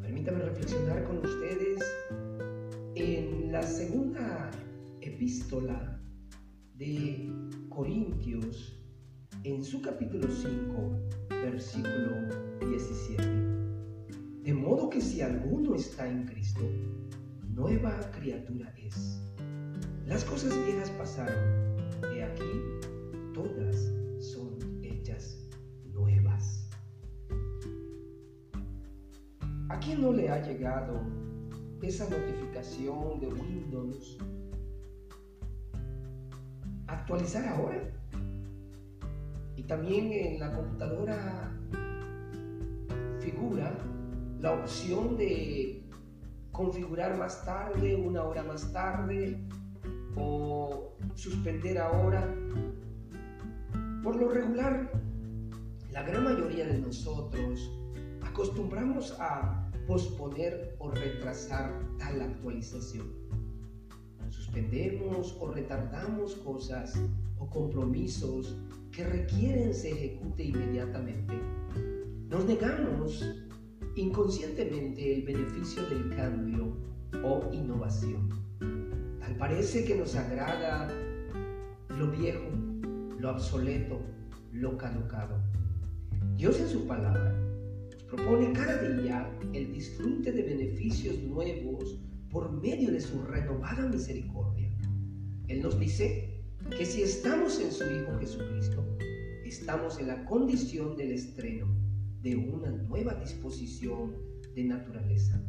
Permítame 0.00 0.38
reflexionar 0.44 1.02
con 1.02 1.18
ustedes 1.18 1.82
en 2.94 3.50
la 3.50 3.60
segunda 3.60 4.52
epístola 5.00 6.00
de 6.74 7.28
Corintios, 7.68 8.80
en 9.42 9.64
su 9.64 9.82
capítulo 9.82 10.28
5, 10.30 10.96
versículo 11.28 12.28
17. 12.60 13.24
De 14.44 14.54
modo 14.54 14.88
que 14.90 15.00
si 15.00 15.22
alguno 15.22 15.74
está 15.74 16.08
en 16.08 16.24
Cristo, 16.24 16.62
nueva 17.48 17.98
criatura 18.12 18.72
es. 18.76 19.20
Las 20.06 20.24
cosas 20.24 20.56
viejas 20.66 20.88
pasaron 20.90 21.71
¿A 29.72 29.78
quién 29.80 30.02
no 30.02 30.12
le 30.12 30.28
ha 30.28 30.38
llegado 30.42 31.00
esa 31.80 32.06
notificación 32.10 33.18
de 33.20 33.26
Windows? 33.28 34.18
Actualizar 36.86 37.48
ahora. 37.48 37.80
Y 39.56 39.62
también 39.62 40.12
en 40.12 40.40
la 40.40 40.54
computadora 40.54 41.58
figura 43.20 43.72
la 44.40 44.52
opción 44.52 45.16
de 45.16 45.88
configurar 46.50 47.16
más 47.16 47.42
tarde, 47.42 47.96
una 47.96 48.24
hora 48.24 48.42
más 48.42 48.70
tarde, 48.74 49.42
o 50.16 50.98
suspender 51.14 51.78
ahora. 51.78 52.30
Por 54.02 54.16
lo 54.16 54.28
regular, 54.28 54.92
la 55.90 56.02
gran 56.02 56.24
mayoría 56.24 56.66
de 56.66 56.78
nosotros 56.78 57.81
acostumbramos 58.32 59.14
a 59.20 59.70
posponer 59.86 60.74
o 60.78 60.90
retrasar 60.90 61.70
tal 61.98 62.22
actualización. 62.22 63.06
Suspendemos 64.30 65.36
o 65.38 65.52
retardamos 65.52 66.36
cosas 66.36 66.94
o 67.38 67.46
compromisos 67.50 68.56
que 68.90 69.04
requieren 69.04 69.74
se 69.74 69.90
ejecute 69.90 70.44
inmediatamente. 70.44 71.34
Nos 72.30 72.46
negamos 72.46 73.22
inconscientemente 73.96 75.14
el 75.14 75.22
beneficio 75.24 75.82
del 75.90 76.16
cambio 76.16 76.74
o 77.22 77.50
innovación. 77.52 78.30
Tal 79.20 79.36
parece 79.36 79.84
que 79.84 79.94
nos 79.94 80.16
agrada 80.16 80.88
lo 81.90 82.10
viejo, 82.10 82.48
lo 83.18 83.30
obsoleto, 83.30 84.00
lo 84.52 84.78
caducado. 84.78 85.38
Dios 86.34 86.58
en 86.58 86.68
su 86.70 86.86
palabra 86.86 87.51
propone 88.12 88.52
cada 88.52 88.76
día 88.82 89.26
el 89.54 89.72
disfrute 89.72 90.32
de 90.32 90.42
beneficios 90.42 91.18
nuevos 91.22 91.98
por 92.30 92.52
medio 92.52 92.90
de 92.90 93.00
su 93.00 93.22
renovada 93.22 93.88
misericordia. 93.88 94.70
Él 95.48 95.62
nos 95.62 95.80
dice 95.80 96.44
que 96.76 96.84
si 96.84 97.02
estamos 97.02 97.58
en 97.58 97.72
su 97.72 97.84
Hijo 97.84 98.18
Jesucristo, 98.18 98.84
estamos 99.46 99.98
en 99.98 100.08
la 100.08 100.26
condición 100.26 100.94
del 100.94 101.12
estreno 101.12 101.66
de 102.20 102.36
una 102.36 102.70
nueva 102.70 103.14
disposición 103.14 104.14
de 104.54 104.64
naturaleza. 104.64 105.42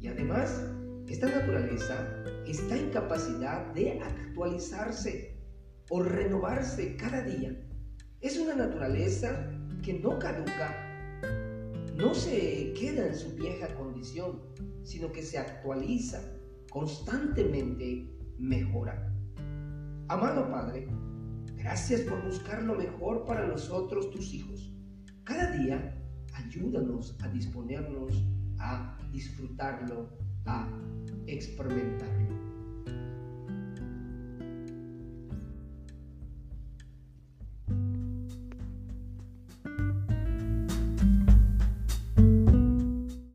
Y 0.00 0.08
además, 0.08 0.64
esta 1.08 1.28
naturaleza 1.28 2.24
está 2.46 2.78
en 2.78 2.88
capacidad 2.88 3.74
de 3.74 4.00
actualizarse 4.00 5.36
o 5.90 6.02
renovarse 6.02 6.96
cada 6.96 7.22
día. 7.22 7.54
Es 8.22 8.38
una 8.38 8.54
naturaleza 8.54 9.50
que 9.82 9.92
no 9.92 10.18
caduca, 10.18 10.87
no 11.98 12.14
se 12.14 12.72
queda 12.78 13.08
en 13.08 13.14
su 13.14 13.34
vieja 13.34 13.74
condición, 13.74 14.40
sino 14.84 15.10
que 15.10 15.20
se 15.20 15.36
actualiza, 15.36 16.22
constantemente 16.70 18.08
mejora. 18.38 19.12
Amado 20.06 20.48
Padre, 20.48 20.86
gracias 21.56 22.02
por 22.02 22.24
buscar 22.24 22.62
lo 22.62 22.76
mejor 22.76 23.26
para 23.26 23.48
nosotros, 23.48 24.10
tus 24.12 24.32
hijos. 24.32 24.72
Cada 25.24 25.50
día 25.58 26.00
ayúdanos 26.34 27.18
a 27.20 27.28
disponernos 27.28 28.14
a 28.60 28.96
disfrutarlo, 29.12 30.08
a 30.46 30.68
experimentarlo. 31.26 32.57